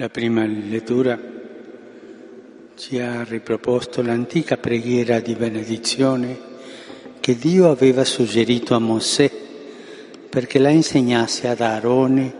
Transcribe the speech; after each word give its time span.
La 0.00 0.08
prima 0.08 0.46
lettura 0.46 1.20
ci 2.74 2.98
ha 2.98 3.22
riproposto 3.22 4.00
l'antica 4.00 4.56
preghiera 4.56 5.20
di 5.20 5.34
benedizione 5.34 6.38
che 7.20 7.36
Dio 7.36 7.70
aveva 7.70 8.02
suggerito 8.06 8.74
a 8.74 8.78
Mosè 8.78 9.30
perché 10.30 10.58
la 10.58 10.70
insegnasse 10.70 11.48
ad 11.48 11.60
Aarone 11.60 12.34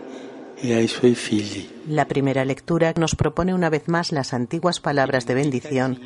e 0.55 0.73
ai 0.73 0.87
suoi 0.87 1.13
figli. 1.13 1.69
La 1.89 2.05
primera 2.05 2.43
lectura 2.43 2.93
nos 2.95 3.13
propone 3.13 3.51
una 3.51 3.69
vez 3.69 3.83
más 3.85 4.11
las 4.11 4.33
antiguas 4.33 4.79
palabras 4.79 5.27
de 5.27 5.35
bendición 5.35 5.99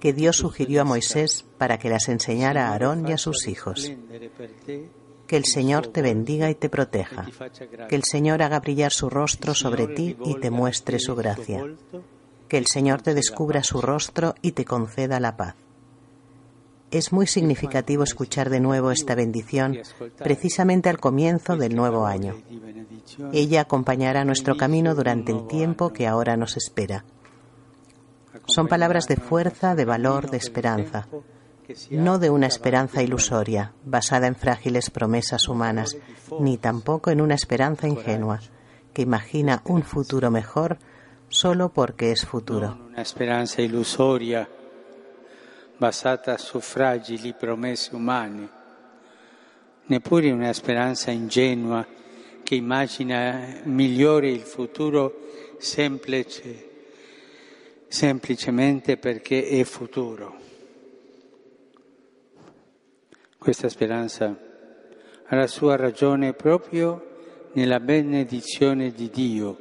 que 0.00 0.12
Dios 0.12 0.38
sugirió 0.38 0.80
a 0.80 0.84
Moisés 0.84 1.44
para 1.56 1.78
que 1.78 1.88
las 1.88 2.08
enseñara 2.08 2.66
a 2.66 2.72
Aarón 2.72 3.06
y 3.06 3.12
a 3.12 3.16
sus 3.16 3.46
hijos. 3.46 3.92
Que 5.26 5.36
el 5.36 5.44
Señor 5.44 5.88
te 5.88 6.02
bendiga 6.02 6.50
y 6.50 6.54
te 6.54 6.68
proteja. 6.68 7.26
Que 7.88 7.96
el 7.96 8.04
Señor 8.04 8.42
haga 8.42 8.60
brillar 8.60 8.92
su 8.92 9.10
rostro 9.10 9.54
sobre 9.54 9.88
ti 9.88 10.16
y 10.24 10.38
te 10.40 10.50
muestre 10.50 10.98
su 10.98 11.14
gracia. 11.16 11.64
Que 12.48 12.58
el 12.58 12.66
Señor 12.66 13.02
te 13.02 13.14
descubra 13.14 13.62
su 13.62 13.80
rostro 13.80 14.34
y 14.40 14.52
te 14.52 14.64
conceda 14.64 15.18
la 15.18 15.36
paz. 15.36 15.56
Es 16.92 17.12
muy 17.12 17.26
significativo 17.26 18.04
escuchar 18.04 18.48
de 18.48 18.60
nuevo 18.60 18.92
esta 18.92 19.16
bendición 19.16 19.78
precisamente 20.18 20.88
al 20.88 21.00
comienzo 21.00 21.56
del 21.56 21.74
nuevo 21.74 22.06
año. 22.06 22.36
Ella 23.32 23.62
acompañará 23.62 24.24
nuestro 24.24 24.56
camino 24.56 24.94
durante 24.94 25.32
el 25.32 25.48
tiempo 25.48 25.92
que 25.92 26.06
ahora 26.06 26.36
nos 26.36 26.56
espera. 26.56 27.04
Son 28.46 28.68
palabras 28.68 29.08
de 29.08 29.16
fuerza, 29.16 29.74
de 29.74 29.84
valor, 29.84 30.30
de 30.30 30.36
esperanza 30.36 31.08
no 31.90 32.18
de 32.18 32.30
una 32.30 32.46
esperanza 32.46 33.02
ilusoria, 33.02 33.72
basada 33.84 34.26
en 34.26 34.36
frágiles 34.36 34.90
promesas 34.90 35.48
humanas, 35.48 35.96
ni 36.40 36.58
tampoco 36.58 37.10
en 37.10 37.20
una 37.20 37.34
esperanza 37.34 37.88
ingenua, 37.88 38.40
que 38.92 39.02
imagina 39.02 39.62
un 39.64 39.82
futuro 39.82 40.30
mejor 40.30 40.78
solo 41.28 41.70
porque 41.70 42.12
es 42.12 42.24
futuro. 42.24 42.78
Una 42.88 43.02
esperanza 43.02 43.62
ilusoria, 43.62 44.48
basata 45.78 46.38
su 46.38 46.60
fragili 46.60 47.34
promesse 47.34 47.94
umane, 47.94 48.48
neppure 49.86 50.30
una 50.30 50.52
speranza 50.52 51.10
ingenua 51.10 51.86
che 52.42 52.54
immagina 52.54 53.60
migliore 53.64 54.30
il 54.30 54.42
futuro 54.42 55.26
semplice, 55.58 56.70
semplicemente 57.88 58.96
perché 58.96 59.48
è 59.48 59.64
futuro. 59.64 60.45
Questa 63.46 63.68
speranza 63.68 64.36
ha 65.28 65.36
la 65.36 65.46
sua 65.46 65.76
ragione 65.76 66.32
proprio 66.32 67.50
nella 67.52 67.78
benedizione 67.78 68.90
di 68.90 69.08
Dio. 69.08 69.56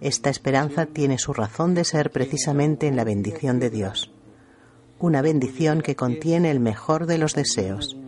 Esta 0.00 0.30
esperanza 0.30 0.86
tiene 0.86 1.18
su 1.18 1.34
razón 1.34 1.74
de 1.74 1.84
ser 1.84 2.10
precisamente 2.10 2.86
en 2.86 2.96
la 2.96 3.04
bendición 3.04 3.58
de 3.58 3.68
Dios. 3.68 4.10
Una 4.98 5.20
bendición 5.20 5.82
que 5.82 5.94
contiene 5.94 6.50
el 6.50 6.58
mejor 6.58 7.04
de 7.04 7.18
los 7.18 7.34
deseos, 7.34 7.98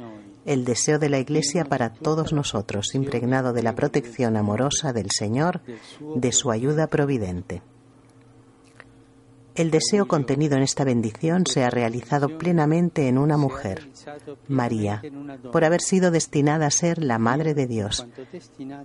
el 0.46 0.64
deseo 0.64 0.98
de 0.98 1.10
la 1.10 1.18
Iglesia 1.18 1.66
para 1.66 1.92
todos 1.92 2.32
nosotros, 2.32 2.94
impregnado 2.94 3.52
de 3.52 3.62
la 3.62 3.74
protección 3.74 4.38
amorosa 4.38 4.94
del 4.94 5.10
Señor, 5.10 5.60
de 6.14 6.32
su 6.32 6.50
ayuda 6.50 6.86
providente. 6.86 7.60
El 9.56 9.70
deseo 9.70 10.06
contenido 10.06 10.56
en 10.56 10.62
esta 10.62 10.84
bendición 10.84 11.46
se 11.46 11.64
ha 11.64 11.70
realizado 11.70 12.36
plenamente 12.36 13.08
en 13.08 13.16
una 13.16 13.38
mujer, 13.38 13.88
María, 14.48 15.02
por 15.50 15.64
haber 15.64 15.80
sido 15.80 16.10
destinada 16.10 16.66
a 16.66 16.70
ser 16.70 17.02
la 17.02 17.18
Madre 17.18 17.54
de 17.54 17.66
Dios, 17.66 18.06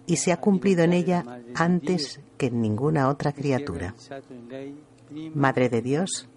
y 0.05 0.15
se 0.15 0.31
ha 0.31 0.37
cumplido 0.37 0.83
en 0.83 0.93
ella 0.93 1.25
antes 1.55 2.21
que 2.37 2.45
en 2.45 2.61
ninguna 2.61 3.09
otra 3.09 3.33
criatura. 3.33 3.95
Madre 5.35 5.67
de 5.67 5.81
Dios, 5.81 6.29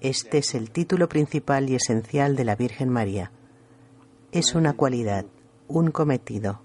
este 0.00 0.38
es 0.38 0.54
el 0.54 0.70
título 0.70 1.06
principal 1.08 1.68
y 1.68 1.74
esencial 1.74 2.34
de 2.34 2.44
la 2.44 2.56
Virgen 2.56 2.88
María. 2.88 3.30
Es 4.32 4.54
una 4.54 4.72
cualidad, 4.72 5.26
un 5.68 5.90
cometido, 5.90 6.62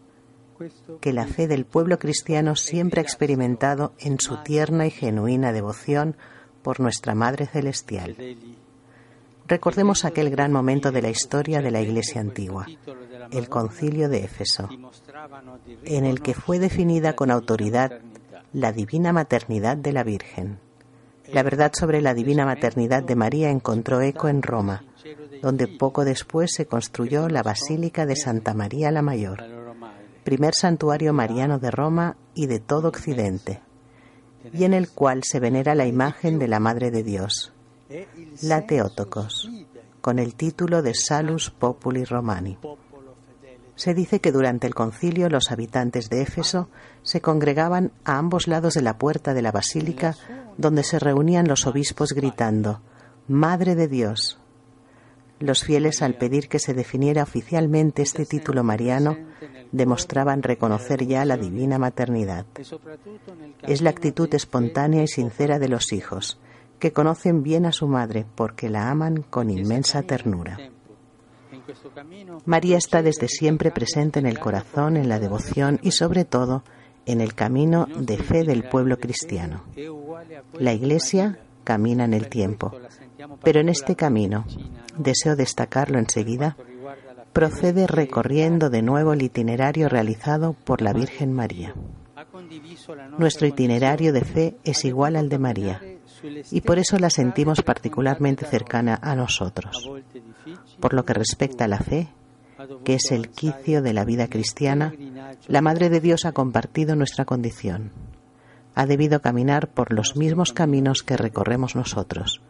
que 1.02 1.12
la 1.12 1.28
fe 1.28 1.50
del 1.50 1.66
pueblo 1.66 2.00
cristiano 2.00 2.56
siempre 2.56 3.02
ha 3.02 3.04
experimentado 3.04 3.92
en 4.00 4.18
su 4.22 4.38
tierna 4.44 4.88
y 4.88 4.92
genuina 4.92 5.52
devoción 5.52 6.16
por 6.68 6.82
nuestra 6.82 7.16
Madre 7.16 7.46
Celestial. 7.46 8.18
Recordemos 9.48 10.04
aquel 10.04 10.30
gran 10.30 10.52
momento 10.52 10.92
de 10.92 11.02
la 11.02 11.08
historia 11.08 11.62
de 11.62 11.72
la 11.72 11.80
Iglesia 11.80 12.20
antigua, 12.20 12.66
el 13.32 13.48
concilio 13.48 14.10
de 14.10 14.26
Éfeso, 14.26 14.68
en 15.86 16.04
el 16.04 16.22
que 16.22 16.34
fue 16.34 16.60
definida 16.60 17.16
con 17.16 17.32
autoridad 17.32 18.02
la 18.52 18.74
divina 18.74 19.14
maternidad 19.14 19.78
de 19.78 19.94
la 19.94 20.04
Virgen. 20.04 20.60
La 21.32 21.42
verdad 21.42 21.72
sobre 21.74 22.02
la 22.02 22.14
divina 22.14 22.46
maternidad 22.46 23.02
de 23.02 23.16
María 23.16 23.50
encontró 23.50 24.02
eco 24.02 24.28
en 24.28 24.42
Roma, 24.42 24.84
donde 25.42 25.70
poco 25.70 26.04
después 26.04 26.52
se 26.54 26.66
construyó 26.66 27.30
la 27.30 27.44
Basílica 27.44 28.06
de 28.06 28.18
Santa 28.18 28.54
María 28.54 28.92
la 28.92 29.02
Mayor, 29.02 29.42
primer 30.26 30.54
santuario 30.54 31.14
mariano 31.14 31.60
de 31.60 31.72
Roma 31.72 32.18
y 32.34 32.48
de 32.48 32.60
todo 32.60 32.90
Occidente, 32.90 33.62
y 34.54 34.64
en 34.64 34.74
el 34.74 34.90
cual 34.90 35.24
se 35.24 35.40
venera 35.40 35.76
la 35.76 35.86
imagen 35.86 36.40
de 36.40 36.48
la 36.48 36.60
Madre 36.60 36.92
de 36.92 37.04
Dios, 37.04 37.54
la 38.42 38.66
Teótocos, 38.66 39.50
con 40.02 40.20
el 40.20 40.36
título 40.36 40.82
de 40.82 40.94
Salus 40.94 41.50
Populi 41.50 42.04
Romani. 42.06 42.58
Se 43.76 43.94
dice 43.94 44.20
que 44.20 44.32
durante 44.32 44.66
el 44.66 44.74
concilio 44.74 45.30
los 45.30 45.52
habitantes 45.52 46.10
de 46.10 46.22
Éfeso 46.22 46.70
se 47.04 47.22
congregaban 47.22 47.92
a 48.06 48.18
ambos 48.18 48.48
lados 48.48 48.74
de 48.74 48.82
la 48.82 48.98
puerta 48.98 49.34
de 49.36 49.44
la 49.44 49.52
basílica 49.52 50.16
donde 50.58 50.84
se 50.84 50.98
reunían 50.98 51.48
los 51.48 51.68
obispos 51.68 52.14
gritando, 52.14 52.82
Madre 53.28 53.76
de 53.76 53.88
Dios. 53.88 54.40
Los 55.40 55.64
fieles, 55.64 56.02
al 56.02 56.16
pedir 56.16 56.50
que 56.50 56.60
se 56.60 56.74
definiera 56.74 57.24
oficialmente 57.24 58.02
este 58.02 58.26
título 58.26 58.64
mariano, 58.64 59.18
demostraban 59.72 60.42
reconocer 60.42 61.06
ya 61.06 61.26
la 61.26 61.38
divina 61.38 61.78
maternidad. 61.78 62.46
Es 63.64 63.82
la 63.82 63.92
actitud 63.92 64.34
espontánea 64.34 65.04
y 65.04 65.08
sincera 65.08 65.60
de 65.60 65.70
los 65.70 65.94
hijos, 65.94 66.40
que 66.80 66.92
conocen 66.92 67.44
bien 67.44 67.66
a 67.66 67.72
su 67.72 67.88
madre 67.88 68.26
porque 68.36 68.70
la 68.70 68.90
aman 68.90 69.24
con 69.30 69.50
inmensa 69.50 70.02
ternura. 70.04 70.58
María 72.46 72.78
está 72.78 73.02
desde 73.02 73.28
siempre 73.28 73.72
presente 73.72 74.20
en 74.20 74.26
el 74.26 74.40
corazón, 74.40 74.98
en 74.98 75.10
la 75.10 75.20
devoción 75.20 75.80
y 75.84 75.92
sobre 75.92 76.26
todo 76.26 76.64
en 77.06 77.22
el 77.22 77.34
camino 77.34 77.88
de 77.98 78.18
fe 78.18 78.44
del 78.44 78.64
pueblo 78.64 78.98
cristiano. 78.98 79.64
La 80.54 80.74
Iglesia 80.74 81.40
camina 81.64 82.06
en 82.06 82.14
el 82.14 82.30
tiempo, 82.30 82.74
pero 83.44 83.60
en 83.60 83.70
este 83.70 83.96
camino, 83.96 84.46
deseo 84.98 85.36
destacarlo 85.36 86.00
enseguida, 86.00 86.58
procede 87.34 87.88
recorriendo 87.88 88.70
de 88.70 88.82
nuevo 88.82 89.14
el 89.14 89.22
itinerario 89.22 89.90
realizado 89.90 90.54
por 90.54 90.82
la 90.82 90.94
Virgen 90.94 91.34
María. 91.34 91.74
Nuestro 93.18 93.48
itinerario 93.48 94.14
de 94.14 94.22
fe 94.22 94.58
es 94.64 94.86
igual 94.86 95.16
al 95.16 95.30
de 95.30 95.40
María 95.40 95.82
y 96.52 96.62
por 96.62 96.80
eso 96.80 96.98
la 96.98 97.10
sentimos 97.10 97.62
particularmente 97.62 98.46
cercana 98.46 99.00
a 99.02 99.16
nosotros. 99.16 99.90
Por 100.80 100.94
lo 100.94 101.06
que 101.06 101.14
respecta 101.14 101.66
a 101.66 101.68
la 101.68 101.80
fe, 101.80 102.10
que 102.84 102.96
es 102.96 103.12
el 103.12 103.30
quicio 103.30 103.82
de 103.82 103.94
la 103.94 104.04
vida 104.04 104.28
cristiana, 104.28 104.94
la 105.48 105.62
Madre 105.62 105.90
de 105.90 106.02
Dios 106.02 106.26
ha 106.26 106.32
compartido 106.32 106.96
nuestra 106.96 107.26
condición. 107.26 107.92
Ha 108.80 108.86
debido 108.86 109.24
caminar 109.24 109.70
por 109.70 109.92
los 109.92 110.16
mismos 110.16 110.54
caminos 110.54 111.02
que 111.02 111.18
recorremos 111.18 111.76
nosotros, 111.76 112.44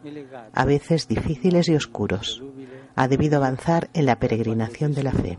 a 0.52 0.66
veces 0.66 1.08
difíciles 1.08 1.70
y 1.70 1.74
oscuros. 1.74 2.42
Ha 2.96 3.08
debido 3.08 3.38
avanzar 3.38 3.88
en 3.94 4.04
la 4.04 4.18
peregrinación 4.18 4.92
de 4.92 5.02
la 5.04 5.12
fe. 5.12 5.38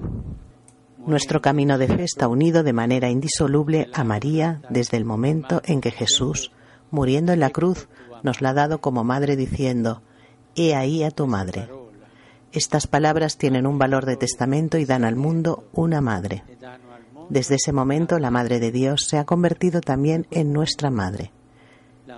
Nuestro 1.06 1.44
camino 1.44 1.78
de 1.78 1.90
fe 1.90 2.06
está 2.06 2.28
unido 2.28 2.64
de 2.64 2.74
manera 2.74 3.12
indisoluble 3.12 3.88
a 3.94 4.04
María 4.04 4.64
desde 4.72 4.98
el 4.98 5.06
momento 5.06 5.62
en 5.64 5.80
que 5.80 5.92
Jesús, 5.92 6.52
muriendo 6.90 7.34
en 7.34 7.42
la 7.42 7.52
cruz, 7.52 7.88
nos 8.24 8.42
la 8.42 8.50
ha 8.50 8.54
dado 8.56 8.82
como 8.82 9.04
madre 9.04 9.36
diciendo, 9.36 10.02
He 10.56 10.74
ahí 10.74 11.04
a 11.04 11.12
tu 11.12 11.28
madre. 11.28 11.70
Estas 12.52 12.88
palabras 12.88 13.38
tienen 13.38 13.68
un 13.68 13.78
valor 13.78 14.08
de 14.08 14.18
testamento 14.18 14.80
y 14.80 14.86
dan 14.86 15.06
al 15.06 15.16
mundo 15.16 15.66
una 15.72 16.02
madre. 16.02 16.44
Desde 17.30 17.56
ese 17.56 17.72
momento 17.72 18.20
la 18.20 18.32
Madre 18.32 18.60
de 18.60 18.72
Dios 18.72 19.06
se 19.08 19.18
ha 19.18 19.26
convertido 19.26 19.82
también 19.82 20.28
en 20.32 20.52
nuestra 20.52 20.90
Madre. 20.90 21.32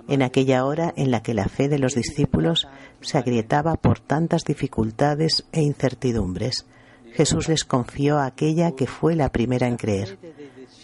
En 0.08 0.22
aquella 0.22 0.64
hora 0.64 0.92
en 0.96 1.10
la 1.10 1.22
que 1.22 1.34
la 1.34 1.48
fe 1.48 1.68
de 1.68 1.78
los 1.78 1.94
discípulos 1.94 2.66
se 3.00 3.18
agrietaba 3.18 3.74
por 3.74 4.00
tantas 4.00 4.44
dificultades 4.44 5.44
e 5.52 5.60
incertidumbres, 5.62 6.66
Jesús 7.12 7.48
les 7.48 7.64
confió 7.64 8.18
a 8.18 8.26
aquella 8.26 8.72
que 8.72 8.86
fue 8.86 9.14
la 9.14 9.30
primera 9.30 9.68
en 9.68 9.76
creer 9.76 10.18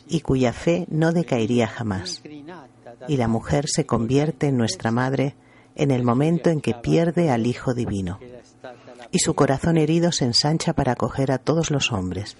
y 0.06 0.20
cuya 0.20 0.52
fe 0.52 0.86
no 0.90 1.12
decaería 1.12 1.66
jamás. 1.66 2.22
Y 3.08 3.16
la 3.16 3.28
mujer 3.28 3.66
se 3.66 3.86
convierte 3.86 4.48
en 4.48 4.58
nuestra 4.58 4.90
Madre 4.90 5.36
en 5.74 5.90
el 5.90 6.04
momento 6.04 6.50
en 6.50 6.60
que 6.60 6.74
pierde 6.74 7.30
al 7.30 7.46
Hijo 7.46 7.72
Divino 7.72 8.18
y 9.10 9.18
su 9.20 9.34
corazón 9.34 9.78
herido 9.78 10.12
se 10.12 10.24
ensancha 10.24 10.72
para 10.72 10.92
acoger 10.92 11.32
a 11.32 11.38
todos 11.38 11.70
los 11.70 11.92
hombres, 11.92 12.36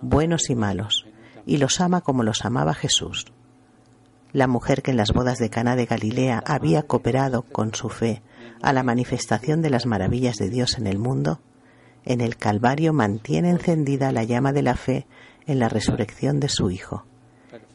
buenos 0.00 0.50
y 0.50 0.54
malos, 0.54 1.03
y 1.46 1.58
los 1.58 1.80
ama 1.80 2.00
como 2.00 2.22
los 2.22 2.44
amaba 2.44 2.74
Jesús. 2.74 3.26
la 4.32 4.48
mujer 4.48 4.82
que 4.82 4.90
en 4.90 4.96
las 4.96 5.12
bodas 5.12 5.38
de 5.38 5.48
Cana 5.48 5.76
de 5.76 5.86
Galilea 5.86 6.42
había 6.44 6.82
cooperado 6.82 7.42
con 7.42 7.72
su 7.72 7.88
fe 7.88 8.20
a 8.62 8.72
la 8.72 8.82
manifestación 8.82 9.62
de 9.62 9.70
las 9.70 9.86
maravillas 9.86 10.38
de 10.38 10.50
Dios 10.50 10.76
en 10.76 10.88
el 10.88 10.98
mundo, 10.98 11.40
en 12.04 12.20
el 12.20 12.36
Calvario 12.36 12.92
mantiene 12.92 13.50
encendida 13.50 14.10
la 14.10 14.24
llama 14.24 14.52
de 14.52 14.62
la 14.62 14.74
fe 14.74 15.06
en 15.46 15.60
la 15.60 15.68
resurrección 15.68 16.40
de 16.40 16.48
su 16.48 16.70
Hijo 16.70 17.04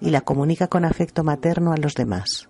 y 0.02 0.10
la 0.10 0.22
comunica 0.22 0.68
con 0.68 0.86
afecto 0.86 1.24
materno 1.24 1.72
a 1.72 1.78
los 1.78 1.94
demás. 1.94 2.50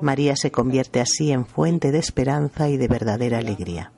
María 0.00 0.36
se 0.36 0.50
convierte 0.50 1.00
así 1.00 1.30
en 1.32 1.46
fuente 1.46 1.92
de 1.92 1.98
esperanza 1.98 2.68
y 2.68 2.76
de 2.76 2.88
verdadera 2.88 3.38
alegría. 3.38 3.92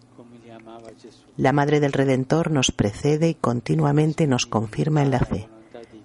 La 1.37 1.52
Madre 1.52 1.81
del 1.81 1.93
Redentor 1.93 2.50
nos 2.50 2.70
precede 2.70 3.28
y 3.28 3.34
continuamente 3.34 4.26
nos 4.26 4.46
confirma 4.46 5.02
en 5.02 5.10
la 5.10 5.20
fe, 5.20 5.49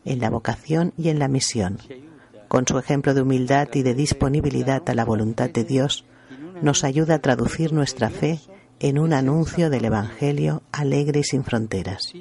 en 0.06 0.20
la 0.20 0.30
vocación 0.30 0.94
y 0.98 1.10
en 1.10 1.20
la 1.20 1.28
misión. 1.28 1.78
Con 2.48 2.68
su 2.68 2.78
ejemplo 2.78 3.14
de 3.14 3.22
humildad 3.22 3.68
y 3.74 3.84
de 3.84 3.94
disponibilidad 3.94 4.88
a 4.90 4.94
la 4.94 5.06
voluntad 5.06 5.50
de 5.50 5.64
Dios, 5.64 6.06
nos 6.62 6.84
ayuda 6.84 7.16
a 7.16 7.20
traducir 7.20 7.74
nuestra 7.74 8.10
fe 8.10 8.40
en 8.80 8.98
un 8.98 9.14
anuncio 9.14 9.70
del 9.70 9.86
Evangelio 9.86 10.64
alegre 10.72 11.20
y 11.20 11.24
sin 11.24 11.44
fronteras. 11.44 12.14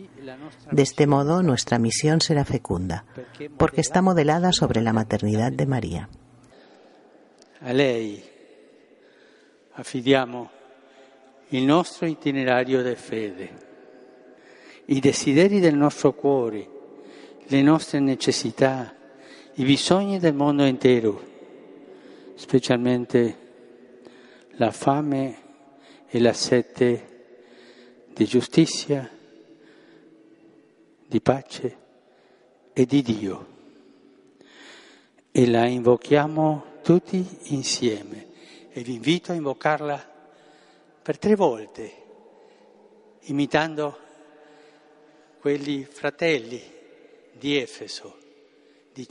De 0.70 0.82
este 0.82 1.06
modo, 1.06 1.42
nuestra 1.42 1.78
misión 1.78 2.20
será 2.20 2.44
fecunda, 2.44 3.04
porque 3.56 3.80
está 3.80 4.02
modelada 4.02 4.52
sobre 4.52 4.82
la 4.82 4.92
maternidad 4.92 5.52
de 5.52 5.66
María. 5.66 6.08
A 7.60 7.72
lei 7.72 8.22
affidiamo 9.74 10.48
il 11.50 11.66
nostro 11.66 12.06
itinerario 12.06 12.84
di 12.84 12.94
fede, 12.94 13.50
i 14.86 15.00
desideri 15.00 15.58
del 15.58 15.76
nostro 15.76 16.14
cuore, 16.14 16.77
le 17.50 17.62
nostre 17.62 17.98
necessità, 17.98 18.94
i 19.54 19.64
bisogni 19.64 20.18
del 20.18 20.34
mondo 20.34 20.64
intero, 20.64 21.26
specialmente 22.34 23.46
la 24.56 24.70
fame 24.70 25.38
e 26.08 26.20
la 26.20 26.34
sete 26.34 28.04
di 28.12 28.26
giustizia, 28.26 29.10
di 31.06 31.20
pace 31.22 31.76
e 32.74 32.84
di 32.84 33.00
Dio. 33.00 33.56
E 35.30 35.48
la 35.48 35.64
invochiamo 35.64 36.64
tutti 36.82 37.26
insieme 37.44 38.26
e 38.72 38.82
vi 38.82 38.94
invito 38.94 39.32
a 39.32 39.36
invocarla 39.36 40.16
per 41.00 41.18
tre 41.18 41.34
volte, 41.34 41.92
imitando 43.20 43.98
quelli 45.40 45.84
fratelli 45.84 46.76
di 47.40 49.06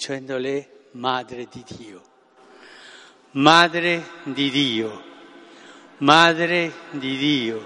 Madre 0.93 1.47
di 1.51 1.63
Dio. 1.63 2.01
Madre 3.33 4.03
di 4.23 4.49
Dio, 4.49 4.91
Madre 5.99 6.71
di 6.91 7.17
Dio, 7.17 7.59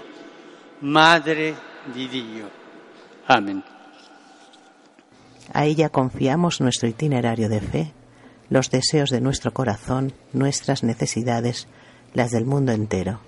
Madre 0.80 1.54
di 1.94 2.08
Dio. 2.08 2.50
Amén. 3.26 3.62
A 5.52 5.64
ella 5.64 5.88
confiamos 5.88 6.60
nuestro 6.60 6.88
itinerario 6.88 7.48
de 7.48 7.60
fe, 7.60 7.92
los 8.50 8.70
deseos 8.70 9.10
de 9.10 9.20
nuestro 9.20 9.52
corazón, 9.52 10.12
nuestras 10.32 10.82
necesidades, 10.82 11.68
las 12.12 12.30
del 12.32 12.44
mundo 12.44 12.72
entero, 12.72 13.20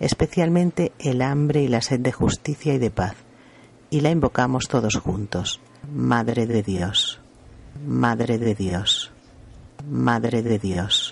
especialmente 0.00 0.92
el 0.98 1.22
hambre 1.22 1.62
y 1.62 1.68
la 1.68 1.80
sed 1.80 2.00
de 2.00 2.12
justicia 2.12 2.74
y 2.74 2.78
de 2.78 2.90
paz, 2.90 3.14
y 3.90 4.00
la 4.00 4.10
invocamos 4.10 4.68
todos 4.68 4.96
juntos. 4.96 5.60
Madre 5.92 6.46
de 6.46 6.62
Dios, 6.62 7.20
Madre 7.86 8.38
de 8.38 8.54
Dios, 8.54 9.12
Madre 9.88 10.42
de 10.42 10.58
Dios. 10.58 11.05